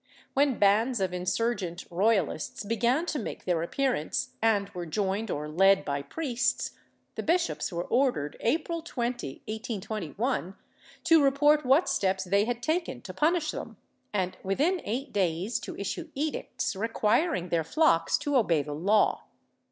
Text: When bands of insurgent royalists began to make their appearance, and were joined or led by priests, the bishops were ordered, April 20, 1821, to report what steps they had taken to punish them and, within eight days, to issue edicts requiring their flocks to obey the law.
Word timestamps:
When 0.33 0.57
bands 0.57 0.99
of 0.99 1.13
insurgent 1.13 1.85
royalists 1.91 2.63
began 2.63 3.05
to 3.05 3.19
make 3.19 3.45
their 3.45 3.61
appearance, 3.61 4.31
and 4.41 4.67
were 4.69 4.87
joined 4.87 5.29
or 5.29 5.47
led 5.47 5.85
by 5.85 6.01
priests, 6.01 6.71
the 7.13 7.21
bishops 7.21 7.71
were 7.71 7.83
ordered, 7.83 8.35
April 8.39 8.81
20, 8.81 9.43
1821, 9.45 10.55
to 11.03 11.23
report 11.23 11.63
what 11.67 11.87
steps 11.87 12.23
they 12.23 12.45
had 12.45 12.63
taken 12.63 13.01
to 13.03 13.13
punish 13.13 13.51
them 13.51 13.77
and, 14.11 14.37
within 14.41 14.81
eight 14.85 15.13
days, 15.13 15.59
to 15.59 15.77
issue 15.77 16.09
edicts 16.15 16.75
requiring 16.75 17.49
their 17.49 17.63
flocks 17.63 18.17
to 18.17 18.35
obey 18.37 18.63
the 18.63 18.73
law. 18.73 19.25